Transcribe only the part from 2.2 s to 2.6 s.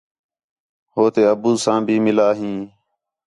ہیں